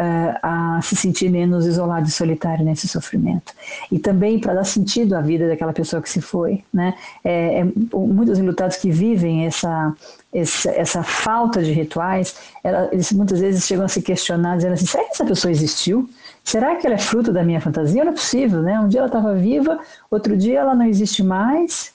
[0.00, 3.52] uh, a se sentir menos isolado e solitário nesse sofrimento.
[3.90, 6.64] E também para dar sentido à vida daquela pessoa que se foi.
[6.72, 6.94] Né?
[7.22, 9.94] É, é, muitos enlutados que vivem essa,
[10.32, 14.86] essa, essa falta de rituais, ela, eles muitas vezes chegam a se questionar, dizendo assim:
[14.86, 16.08] será que essa pessoa existiu?
[16.42, 18.04] Será que ela é fruto da minha fantasia?
[18.04, 18.78] Não é possível, né?
[18.78, 19.78] Um dia ela estava viva,
[20.10, 21.94] outro dia ela não existe mais.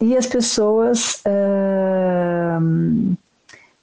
[0.00, 3.16] E as pessoas uh,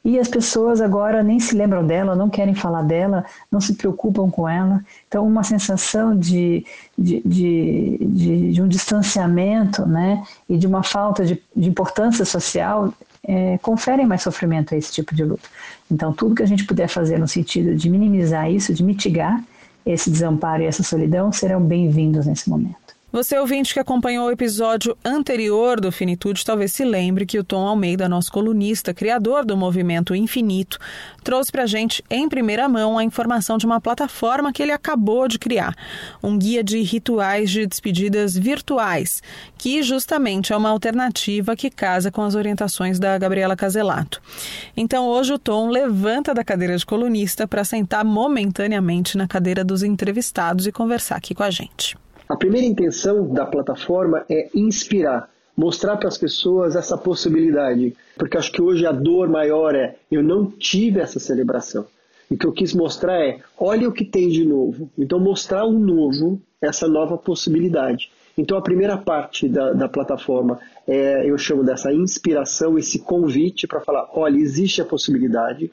[0.06, 4.30] e as pessoas agora nem se lembram dela, não querem falar dela, não se preocupam
[4.30, 4.86] com ela.
[5.08, 6.64] Então, uma sensação de,
[6.96, 12.94] de, de, de, de um distanciamento né, e de uma falta de, de importância social
[13.28, 15.50] é, conferem mais sofrimento a esse tipo de luto.
[15.90, 19.44] Então, tudo que a gente puder fazer no sentido de minimizar isso, de mitigar
[19.84, 22.95] esse desamparo e essa solidão, serão bem-vindos nesse momento.
[23.16, 27.66] Você ouvinte que acompanhou o episódio anterior do Finitude talvez se lembre que o Tom
[27.66, 30.78] Almeida, nosso colunista, criador do movimento Infinito,
[31.24, 35.30] trouxe para a gente em primeira mão a informação de uma plataforma que ele acabou
[35.30, 35.74] de criar,
[36.22, 39.24] um guia de rituais de despedidas virtuais,
[39.58, 44.22] que justamente é uma alternativa que casa com as orientações da Gabriela Caselato.
[44.76, 49.84] Então hoje o Tom levanta da cadeira de colunista para sentar momentaneamente na cadeira dos
[49.84, 51.96] entrevistados e conversar aqui com a gente.
[52.28, 58.52] A primeira intenção da plataforma é inspirar, mostrar para as pessoas essa possibilidade, porque acho
[58.52, 61.86] que hoje a dor maior é eu não tive essa celebração.
[62.30, 64.90] E o que eu quis mostrar é, olha o que tem de novo.
[64.98, 68.10] Então mostrar um novo, essa nova possibilidade.
[68.36, 73.82] Então a primeira parte da, da plataforma é, eu chamo dessa inspiração, esse convite para
[73.82, 75.72] falar, olha, existe a possibilidade,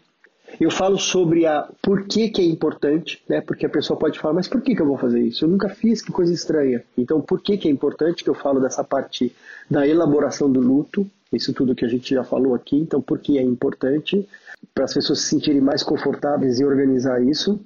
[0.60, 3.40] eu falo sobre a por que, que é importante, né?
[3.40, 5.44] Porque a pessoa pode falar, mas por que, que eu vou fazer isso?
[5.44, 6.82] Eu nunca fiz, que coisa estranha.
[6.96, 9.34] Então, por que, que é importante que eu falo dessa parte
[9.70, 11.06] da elaboração do luto?
[11.36, 14.28] isso tudo que a gente já falou aqui, então por que é importante?
[14.74, 17.58] Para as pessoas se sentirem mais confortáveis em organizar isso.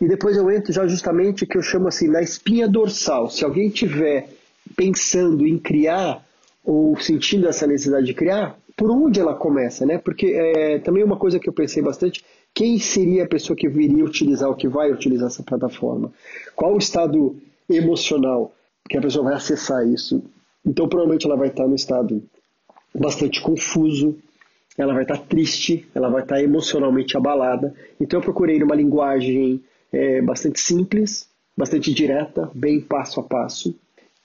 [0.00, 3.30] E depois eu entro já justamente que eu chamo assim, na espinha dorsal.
[3.30, 4.28] Se alguém tiver
[4.76, 6.24] pensando em criar
[6.64, 9.98] ou sentindo essa necessidade de criar, por onde ela começa, né?
[9.98, 14.04] Porque é, também uma coisa que eu pensei bastante, quem seria a pessoa que viria
[14.04, 16.12] utilizar ou que vai utilizar essa plataforma?
[16.54, 17.36] Qual o estado
[17.68, 18.52] emocional
[18.88, 20.22] que a pessoa vai acessar isso?
[20.64, 22.22] Então, provavelmente ela vai estar no estado
[22.94, 24.16] bastante confuso,
[24.76, 27.74] ela vai estar triste, ela vai estar emocionalmente abalada.
[28.00, 29.60] Então, eu procurei uma linguagem
[29.92, 33.74] é, bastante simples, bastante direta, bem passo a passo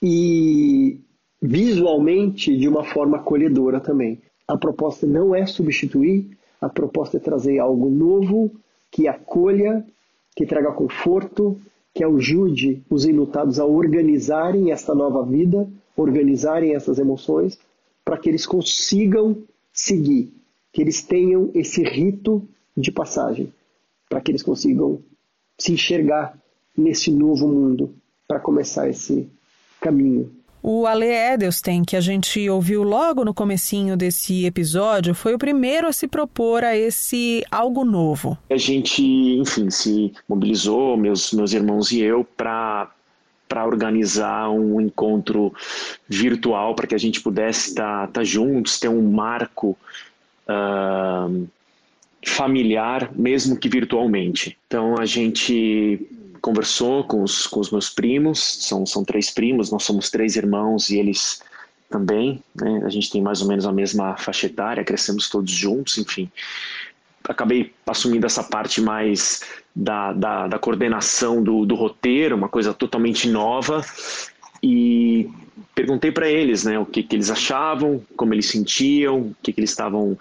[0.00, 1.00] e
[1.42, 4.22] visualmente de uma forma acolhedora também.
[4.46, 8.50] A proposta não é substituir, a proposta é trazer algo novo
[8.90, 9.84] que acolha,
[10.36, 11.58] que traga conforto,
[11.94, 17.58] que ajude os enlutados a organizarem esta nova vida, organizarem essas emoções,
[18.04, 19.38] para que eles consigam
[19.72, 20.32] seguir,
[20.72, 22.42] que eles tenham esse rito
[22.76, 23.52] de passagem,
[24.08, 25.00] para que eles consigam
[25.56, 26.36] se enxergar
[26.76, 27.94] nesse novo mundo,
[28.26, 29.28] para começar esse
[29.80, 30.30] caminho.
[30.66, 35.86] O Ale Edelstein, que a gente ouviu logo no comecinho desse episódio, foi o primeiro
[35.86, 38.38] a se propor a esse algo novo.
[38.48, 42.90] A gente, enfim, se mobilizou, meus, meus irmãos e eu, para
[43.46, 45.52] para organizar um encontro
[46.08, 49.76] virtual para que a gente pudesse estar tá, tá juntos, ter um marco
[50.48, 51.46] uh,
[52.24, 54.56] familiar, mesmo que virtualmente.
[54.66, 56.08] Então a gente
[56.44, 60.90] conversou com os, com os meus primos, são, são três primos, nós somos três irmãos
[60.90, 61.42] e eles
[61.88, 62.82] também, né?
[62.84, 66.30] a gente tem mais ou menos a mesma faixa etária, crescemos todos juntos, enfim.
[67.26, 69.40] Acabei assumindo essa parte mais
[69.74, 73.82] da, da, da coordenação do, do roteiro, uma coisa totalmente nova,
[74.62, 75.30] e
[75.74, 79.60] perguntei para eles né, o que, que eles achavam, como eles sentiam, o que, que
[79.60, 80.18] eles estavam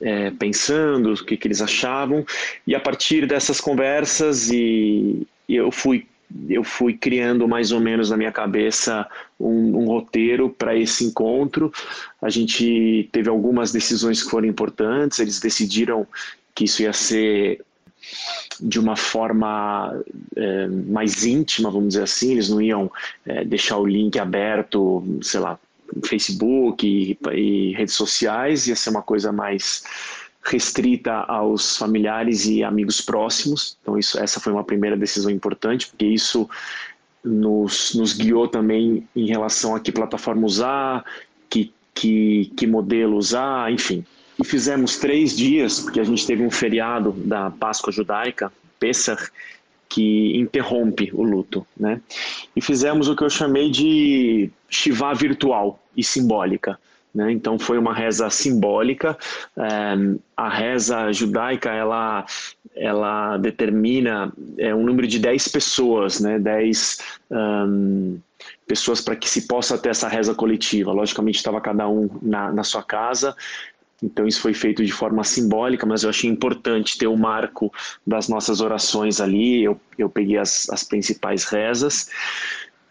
[0.00, 2.24] é, pensando, o que, que eles achavam,
[2.66, 6.06] e a partir dessas conversas e, eu fui
[6.48, 9.06] eu fui criando mais ou menos na minha cabeça
[9.38, 11.72] um, um roteiro para esse encontro.
[12.20, 15.20] A gente teve algumas decisões que foram importantes.
[15.20, 16.04] Eles decidiram
[16.52, 17.60] que isso ia ser
[18.60, 20.02] de uma forma
[20.36, 22.32] é, mais íntima, vamos dizer assim.
[22.32, 22.90] Eles não iam
[23.24, 25.58] é, deixar o link aberto, sei lá,
[26.04, 28.66] Facebook e, e redes sociais.
[28.66, 29.84] Ia ser uma coisa mais
[30.44, 33.76] restrita aos familiares e amigos próximos.
[33.80, 36.48] Então isso, essa foi uma primeira decisão importante, porque isso
[37.24, 41.04] nos, nos guiou também em relação a que plataforma usar,
[41.48, 44.04] que, que, que modelo usar, enfim.
[44.38, 49.30] E fizemos três dias, porque a gente teve um feriado da Páscoa judaica, Pesach,
[49.88, 52.00] que interrompe o luto, né?
[52.56, 56.78] E fizemos o que eu chamei de Shiva virtual e simbólica.
[57.14, 57.30] Né?
[57.30, 59.16] Então foi uma reza simbólica.
[59.56, 62.26] É, a reza judaica ela,
[62.74, 66.38] ela determina é, um número de 10 pessoas, né?
[66.38, 66.98] 10
[67.30, 68.18] um,
[68.66, 70.92] pessoas para que se possa ter essa reza coletiva.
[70.92, 73.36] Logicamente estava cada um na, na sua casa.
[74.04, 77.72] Então isso foi feito de forma simbólica, mas eu achei importante ter o marco
[78.06, 79.64] das nossas orações ali.
[79.64, 82.10] Eu, eu peguei as, as principais rezas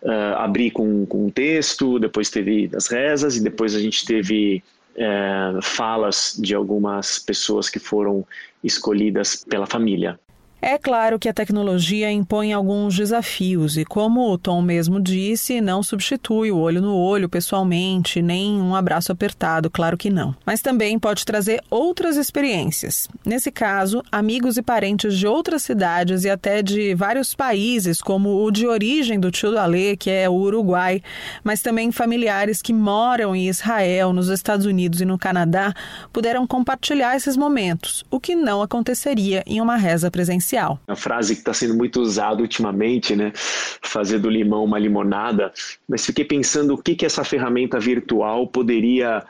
[0.01, 4.63] uh, abrir com, com um texto, depois teve as rezas e depois a gente teve
[4.95, 8.25] uh, falas de algumas pessoas que foram
[8.63, 10.19] escolhidas pela família.
[10.65, 15.83] É claro que a tecnologia impõe alguns desafios e, como o Tom mesmo disse, não
[15.83, 20.33] substitui o olho no olho pessoalmente, nem um abraço apertado, claro que não.
[20.45, 23.09] Mas também pode trazer outras experiências.
[23.25, 28.49] Nesse caso, amigos e parentes de outras cidades e até de vários países, como o
[28.49, 31.03] de origem do tio do Alê, que é o Uruguai,
[31.43, 35.73] mas também familiares que moram em Israel, nos Estados Unidos e no Canadá,
[36.13, 40.79] puderam compartilhar esses momentos, o que não aconteceria em uma reza presencial social.
[40.87, 43.31] A frase que está sendo muito usada ultimamente, né?
[43.35, 45.51] Fazer do limão uma limonada.
[45.87, 49.23] Mas fiquei pensando o que, que essa ferramenta virtual poderia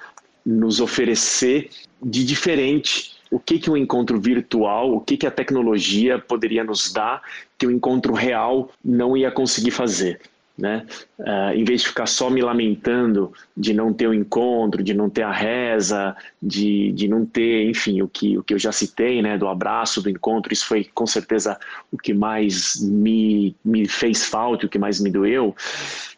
[0.45, 1.69] nos oferecer
[2.01, 6.91] de diferente o que, que um encontro virtual, o que, que a tecnologia poderia nos
[6.93, 7.21] dar
[7.57, 10.19] que o encontro real não ia conseguir fazer
[10.57, 10.85] né?
[11.17, 15.09] Uh, em vez de ficar só me lamentando de não ter o encontro, de não
[15.09, 19.21] ter a reza, de, de não ter, enfim, o que, o que eu já citei,
[19.21, 19.37] né?
[19.37, 21.59] Do abraço, do encontro, isso foi com certeza
[21.91, 25.55] o que mais me, me fez falta, o que mais me doeu.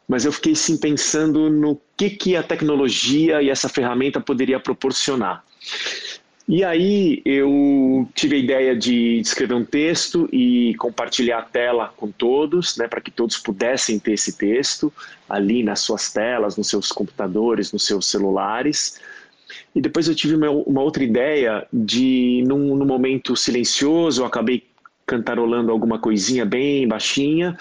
[0.08, 5.44] Mas eu fiquei sim pensando no que, que a tecnologia e essa ferramenta poderia proporcionar.
[6.48, 12.12] E aí eu tive a ideia de escrever um texto e compartilhar a tela com
[12.12, 14.94] todos, né, para que todos pudessem ter esse texto
[15.28, 19.02] ali nas suas telas, nos seus computadores, nos seus celulares.
[19.74, 24.64] E depois eu tive uma, uma outra ideia de, num, num momento silencioso, eu acabei
[25.04, 27.58] cantarolando alguma coisinha bem baixinha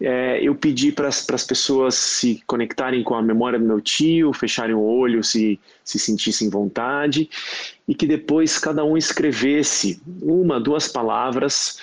[0.00, 4.74] é, eu pedi para as pessoas se conectarem com a memória do meu tio, fecharem
[4.74, 7.28] o olho se, se sentissem vontade,
[7.86, 11.80] e que depois cada um escrevesse uma, duas palavras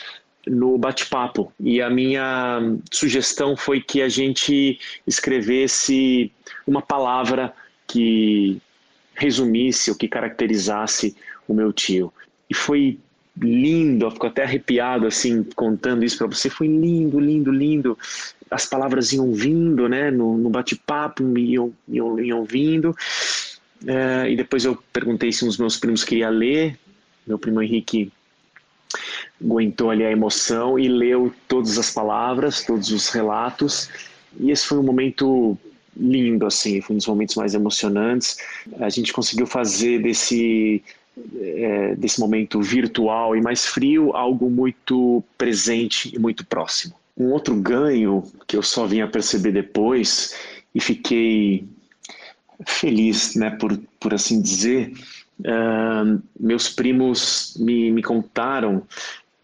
[0.47, 1.51] no bate-papo.
[1.59, 6.31] E a minha sugestão foi que a gente escrevesse
[6.65, 7.53] uma palavra
[7.87, 8.61] que
[9.13, 11.15] resumisse ou que caracterizasse
[11.47, 12.13] o meu tio.
[12.49, 12.99] E foi
[13.37, 16.49] lindo, eu fico até arrepiado assim contando isso para você.
[16.49, 17.97] Foi lindo, lindo, lindo.
[18.49, 22.95] As palavras iam vindo, né, no, no bate-papo, iam, iam, iam vindo.
[23.85, 26.77] É, e depois eu perguntei se um dos meus primos queria ler.
[27.25, 28.11] Meu primo Henrique
[29.43, 33.89] aguentou ali a emoção e leu todas as palavras, todos os relatos.
[34.39, 35.57] E esse foi um momento
[35.97, 38.37] lindo, assim, foi um dos momentos mais emocionantes.
[38.79, 40.83] A gente conseguiu fazer desse
[41.35, 46.95] é, desse momento virtual e mais frio, algo muito presente e muito próximo.
[47.17, 50.35] Um outro ganho que eu só vim a perceber depois
[50.73, 51.65] e fiquei
[52.65, 54.93] feliz, né, por, por assim dizer,
[55.39, 58.83] uh, meus primos me, me contaram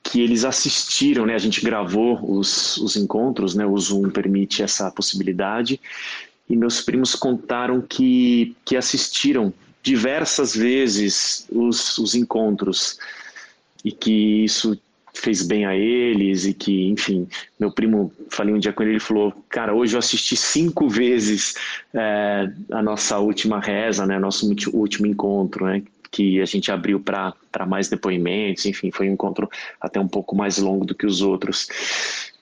[0.03, 1.35] que eles assistiram, né?
[1.35, 3.65] A gente gravou os, os encontros, né?
[3.65, 5.79] O Zoom permite essa possibilidade.
[6.49, 12.99] E meus primos contaram que, que assistiram diversas vezes os, os encontros
[13.83, 14.79] e que isso
[15.13, 17.27] fez bem a eles e que, enfim,
[17.59, 21.55] meu primo, falei um dia com ele, ele falou, cara, hoje eu assisti cinco vezes
[21.93, 27.65] é, a nossa última reza, né, nosso último encontro, né, que a gente abriu para
[27.67, 31.67] mais depoimentos, enfim, foi um encontro até um pouco mais longo do que os outros.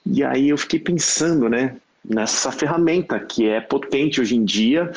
[0.06, 4.92] E aí eu fiquei pensando, né, nessa ferramenta que é potente hoje em dia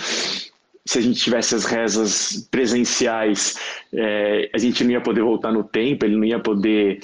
[0.85, 3.57] se a gente tivesse as rezas presenciais,
[3.93, 7.01] é, a gente não ia poder voltar no tempo, ele não ia poder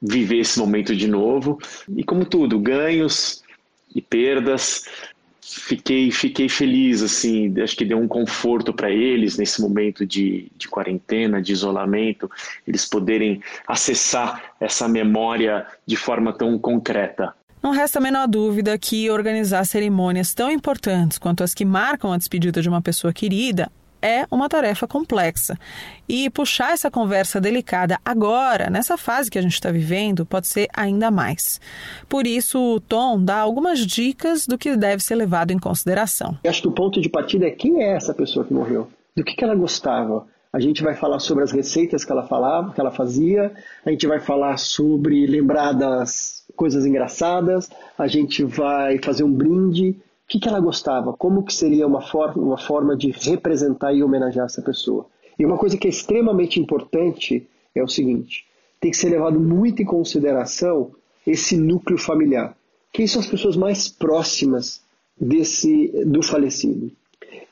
[0.00, 1.58] viver esse momento de novo.
[1.94, 3.42] E como tudo, ganhos
[3.94, 4.84] e perdas,
[5.40, 10.66] fiquei fiquei feliz assim acho que deu um conforto para eles nesse momento de, de
[10.68, 12.30] quarentena de isolamento
[12.66, 17.34] eles poderem acessar essa memória de forma tão concreta
[17.64, 22.18] não resta a menor dúvida que organizar cerimônias tão importantes quanto as que marcam a
[22.18, 23.72] despedida de uma pessoa querida
[24.02, 25.58] é uma tarefa complexa.
[26.06, 30.68] E puxar essa conversa delicada agora, nessa fase que a gente está vivendo, pode ser
[30.74, 31.58] ainda mais.
[32.06, 36.36] Por isso, o Tom dá algumas dicas do que deve ser levado em consideração.
[36.44, 38.90] Eu acho que o ponto de partida é quem é essa pessoa que morreu?
[39.16, 40.26] Do que, que ela gostava?
[40.52, 43.52] A gente vai falar sobre as receitas que ela falava, que ela fazia.
[43.86, 49.90] A gente vai falar sobre lembrar das coisas engraçadas, a gente vai fazer um brinde.
[49.90, 51.12] O que, que ela gostava?
[51.12, 55.06] Como que seria uma forma, uma forma de representar e homenagear essa pessoa?
[55.38, 58.46] E uma coisa que é extremamente importante é o seguinte:
[58.80, 60.92] tem que ser levado muito em consideração
[61.26, 62.56] esse núcleo familiar.
[62.92, 64.82] Quem são as pessoas mais próximas
[65.20, 66.90] desse do falecido?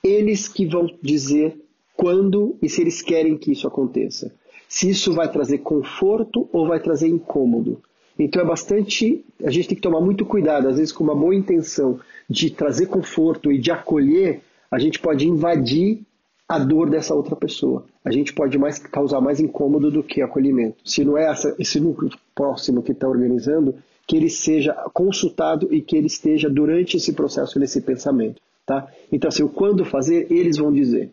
[0.03, 1.59] Eles que vão dizer
[1.97, 4.33] quando e se eles querem que isso aconteça.
[4.69, 7.83] Se isso vai trazer conforto ou vai trazer incômodo.
[8.25, 9.25] Então é bastante.
[9.45, 12.87] A gente tem que tomar muito cuidado, às vezes com uma boa intenção de trazer
[12.87, 16.01] conforto e de acolher, a gente pode invadir
[16.49, 17.85] a dor dessa outra pessoa.
[18.05, 20.77] A gente pode mais causar mais incômodo do que acolhimento.
[20.85, 23.75] Se não é essa, esse núcleo próximo que está organizando,
[24.07, 28.41] que ele seja consultado e que ele esteja durante esse processo, nesse pensamento.
[28.67, 28.87] Tá?
[29.11, 31.11] Então, assim, quando fazer, eles vão dizer: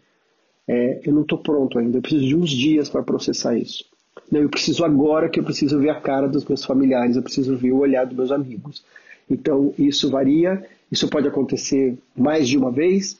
[0.68, 3.86] é, eu não estou pronto ainda, eu preciso de uns dias para processar isso.
[4.32, 7.56] Não, eu preciso agora que eu preciso ver a cara dos meus familiares, eu preciso
[7.58, 8.84] ver o olhar dos meus amigos.
[9.30, 13.18] Então, isso varia, isso pode acontecer mais de uma vez,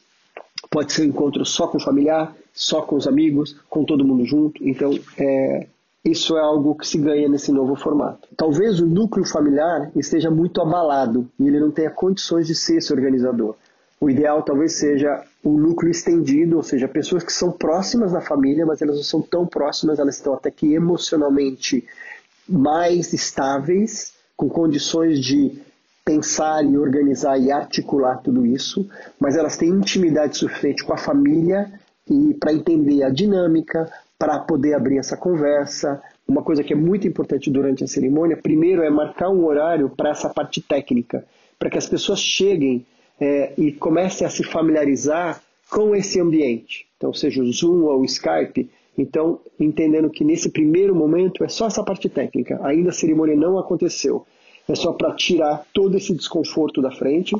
[0.70, 4.24] pode ser um encontro só com o familiar, só com os amigos, com todo mundo
[4.24, 4.66] junto.
[4.66, 5.66] Então, é,
[6.04, 8.28] isso é algo que se ganha nesse novo formato.
[8.36, 12.92] Talvez o núcleo familiar esteja muito abalado e ele não tenha condições de ser esse
[12.92, 13.54] organizador.
[14.00, 18.64] O ideal talvez seja um núcleo estendido, ou seja, pessoas que são próximas da família,
[18.64, 21.86] mas elas não são tão próximas, elas estão até que emocionalmente
[22.48, 25.60] mais estáveis, com condições de
[26.02, 31.70] pensar e organizar e articular tudo isso, mas elas têm intimidade suficiente com a família
[32.08, 33.86] e para entender a dinâmica,
[34.18, 36.02] para poder abrir essa conversa.
[36.26, 40.10] Uma coisa que é muito importante durante a cerimônia, primeiro é marcar um horário para
[40.10, 41.24] essa parte técnica,
[41.58, 42.86] para que as pessoas cheguem
[43.20, 46.86] é, e comecem a se familiarizar com esse ambiente.
[46.96, 48.68] Então, seja o Zoom ou o Skype,
[48.98, 53.58] Então, entendendo que nesse primeiro momento é só essa parte técnica, ainda a cerimônia não
[53.58, 54.26] aconteceu.
[54.68, 57.34] É só para tirar todo esse desconforto da frente,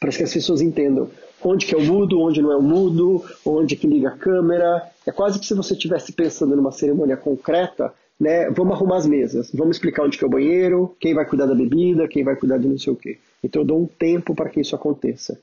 [0.00, 1.08] para que as pessoas entendam
[1.42, 4.90] onde que é o mudo, onde não é o mudo, onde que liga a câmera.
[5.06, 8.50] É quase que se você estivesse pensando numa cerimônia concreta, né?
[8.50, 11.54] Vamos arrumar as mesas, vamos explicar onde que é o banheiro, quem vai cuidar da
[11.54, 13.18] bebida, quem vai cuidar de não sei o quê.
[13.42, 15.38] Então eu dou um tempo para que isso aconteça.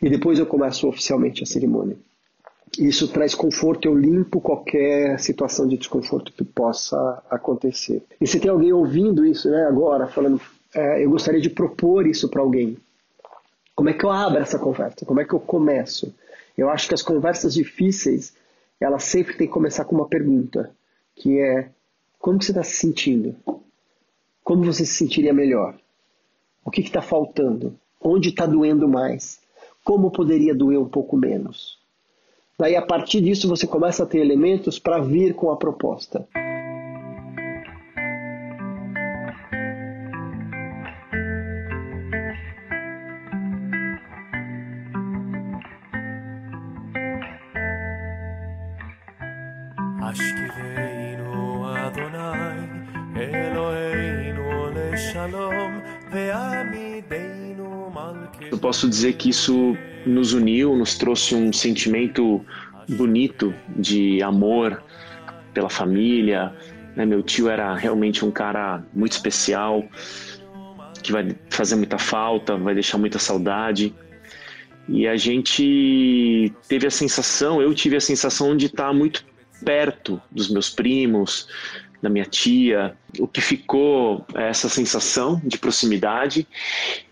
[0.00, 1.96] E depois eu começo oficialmente a cerimônia.
[2.78, 8.02] Isso traz conforto, eu limpo qualquer situação de desconforto que possa acontecer.
[8.20, 10.40] E se tem alguém ouvindo isso né, agora, falando,
[10.74, 12.76] é, eu gostaria de propor isso para alguém,
[13.74, 15.06] como é que eu abro essa conversa?
[15.06, 16.14] Como é que eu começo?
[16.56, 18.34] Eu acho que as conversas difíceis,
[18.80, 20.70] elas sempre têm que começar com uma pergunta,
[21.18, 21.70] que é,
[22.18, 23.36] como você está se sentindo?
[24.42, 25.76] Como você se sentiria melhor?
[26.64, 27.78] O que está faltando?
[28.00, 29.40] Onde está doendo mais?
[29.84, 31.78] Como poderia doer um pouco menos?
[32.58, 36.26] Daí, a partir disso, você começa a ter elementos para vir com a proposta.
[58.78, 59.76] Posso dizer que isso
[60.06, 62.46] nos uniu, nos trouxe um sentimento
[62.90, 64.80] bonito de amor
[65.52, 66.54] pela família.
[66.94, 67.04] Né?
[67.04, 69.82] Meu tio era realmente um cara muito especial,
[71.02, 73.92] que vai fazer muita falta, vai deixar muita saudade.
[74.88, 79.24] E a gente teve a sensação, eu tive a sensação de estar muito
[79.64, 81.48] perto dos meus primos,
[82.00, 82.96] da minha tia.
[83.18, 86.46] O que ficou é essa sensação de proximidade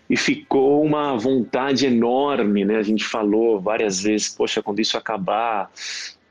[0.09, 2.77] e ficou uma vontade enorme, né?
[2.77, 5.69] A gente falou várias vezes, poxa, quando isso acabar,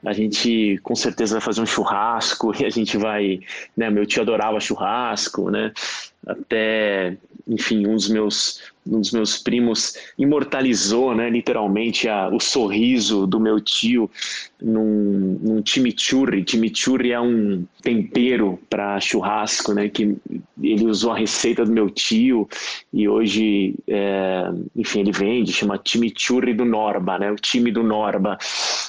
[0.05, 3.41] a gente com certeza vai fazer um churrasco e a gente vai,
[3.77, 3.91] né?
[3.91, 5.73] Meu tio adorava churrasco, né?
[6.27, 7.17] Até
[7.49, 13.39] enfim, um dos meus, um dos meus primos imortalizou, né, literalmente, a, o sorriso do
[13.39, 14.11] meu tio
[14.61, 16.45] num, num chimichurri.
[16.47, 20.17] Chimichurri é um tempero para churrasco, né, que
[20.61, 22.49] ele usou a receita do meu tio
[22.93, 28.37] e hoje, é, enfim, ele vende, chama chimichurri do Norba, né, o time do Norba.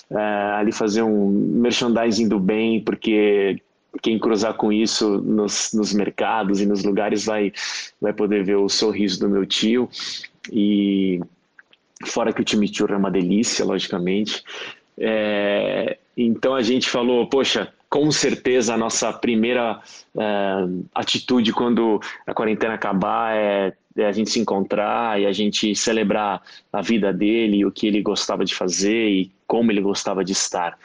[0.09, 0.17] É,
[0.55, 3.61] ali fazer um merchandising do bem, porque
[4.01, 7.51] quem cruzar com isso nos, nos mercados e nos lugares vai,
[7.99, 9.89] vai poder ver o sorriso do meu tio.
[10.51, 11.19] E
[12.05, 14.43] fora que o chimichurri é uma delícia, logicamente.
[14.97, 19.81] É, então a gente falou, poxa, com certeza a nossa primeira
[20.17, 25.75] é, atitude quando a quarentena acabar é, é, a gente se encontrar e a gente
[25.75, 30.33] celebrar a vida dele, o que ele gostava de fazer e como ele gostava de
[30.33, 30.77] estar.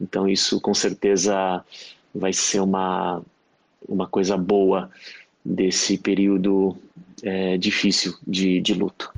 [0.00, 1.64] Então isso com certeza
[2.18, 3.22] vai ser uma,
[3.88, 4.90] uma coisa boa
[5.44, 6.76] desse período
[7.22, 9.12] é, difícil de, de luto.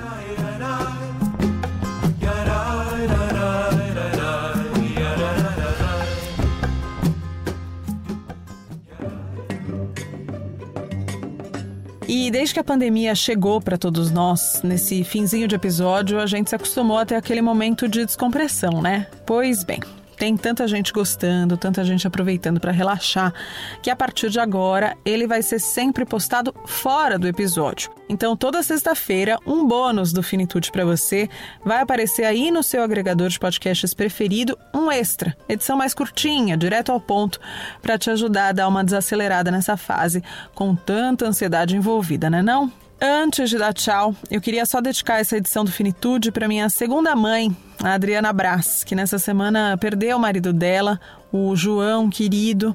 [12.18, 16.50] E desde que a pandemia chegou para todos nós, nesse finzinho de episódio, a gente
[16.50, 19.08] se acostumou a ter aquele momento de descompressão, né?
[19.26, 19.82] Pois bem,
[20.16, 23.34] tem tanta gente gostando, tanta gente aproveitando para relaxar,
[23.82, 27.92] que a partir de agora ele vai ser sempre postado fora do episódio.
[28.08, 31.28] Então, toda sexta-feira, um bônus do Finitude para você
[31.64, 36.92] vai aparecer aí no seu agregador de podcasts preferido, um extra, edição mais curtinha, direto
[36.92, 37.40] ao ponto,
[37.82, 42.72] para te ajudar a dar uma desacelerada nessa fase com tanta ansiedade envolvida, né não?
[43.00, 47.14] Antes de dar tchau, eu queria só dedicar essa edição do Finitude para minha segunda
[47.16, 51.00] mãe, a Adriana Brás, que nessa semana perdeu o marido dela,
[51.32, 52.74] o João querido,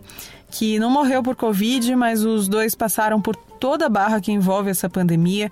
[0.51, 4.69] que não morreu por Covid, mas os dois passaram por toda a barra que envolve
[4.69, 5.51] essa pandemia,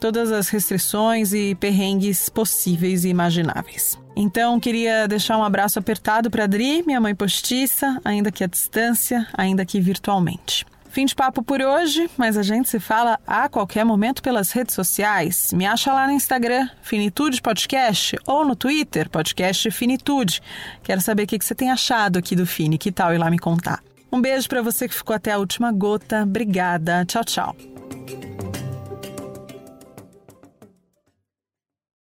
[0.00, 3.98] todas as restrições e perrengues possíveis e imagináveis.
[4.16, 9.26] Então, queria deixar um abraço apertado para Adri, minha mãe postiça, ainda que à distância,
[9.36, 10.64] ainda que virtualmente.
[10.96, 14.74] Fim de papo por hoje, mas a gente se fala a qualquer momento pelas redes
[14.74, 15.52] sociais.
[15.52, 20.40] Me acha lá no Instagram, Finitude Podcast, ou no Twitter, Podcast Finitude.
[20.82, 23.38] Quero saber o que você tem achado aqui do Fini, que tal ir lá me
[23.38, 23.84] contar.
[24.10, 26.22] Um beijo para você que ficou até a última gota.
[26.22, 27.04] Obrigada.
[27.04, 27.56] Tchau, tchau.